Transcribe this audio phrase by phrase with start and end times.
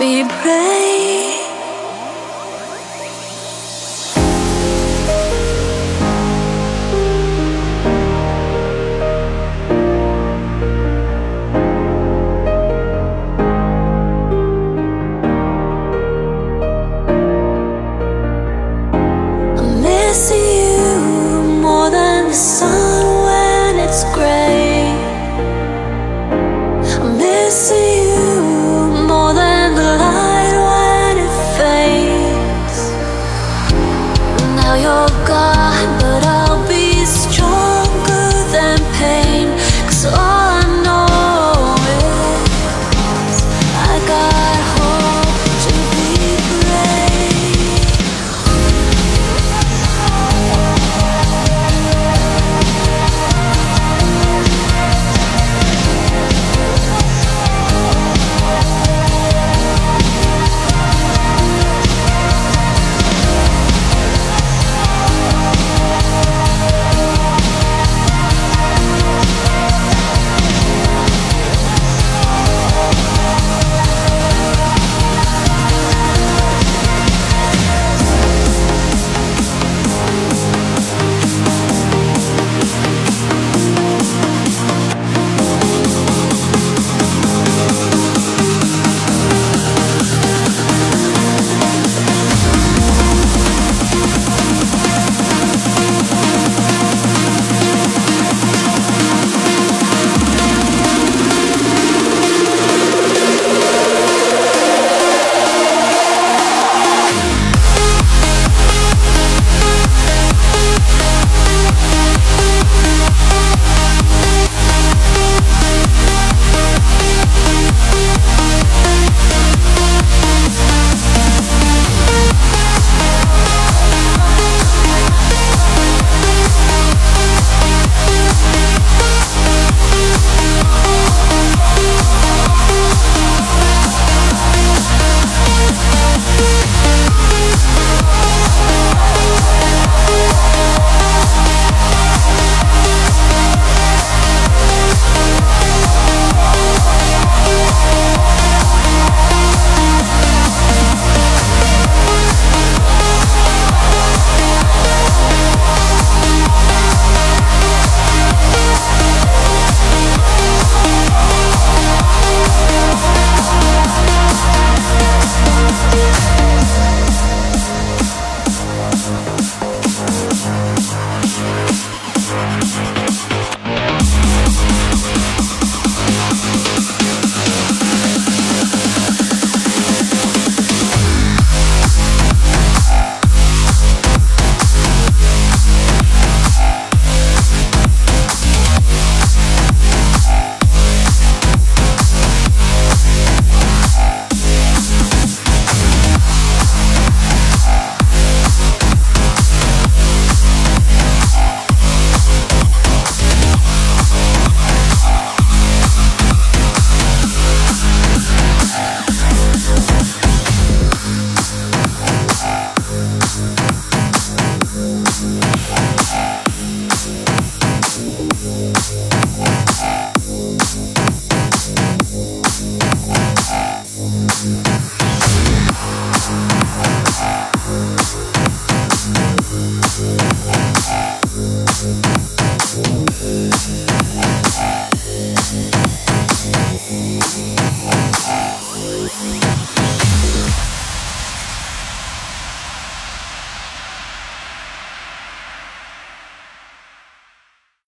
[0.00, 1.19] be brave.